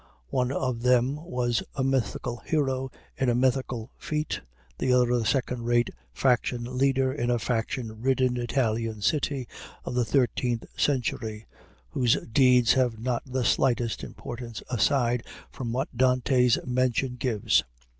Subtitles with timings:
[0.31, 4.41] One of them was a mythical hero in a mythical feat,
[4.79, 9.47] the other a second rate faction leader in a faction ridden Italian city
[9.85, 11.45] of the thirteenth century,
[11.89, 17.63] whose deeds have not the slightest importance aside from what Dante's mention gives.